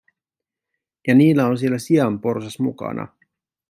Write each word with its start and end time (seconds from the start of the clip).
Ja 1.07 1.15
niillä 1.15 1.45
on 1.47 1.57
siellä 1.57 1.77
sianporsas 1.77 2.59
mukana. 2.59 3.07